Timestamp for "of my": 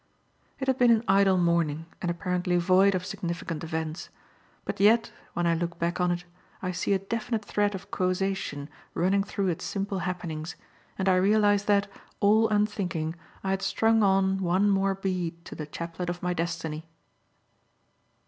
16.09-16.33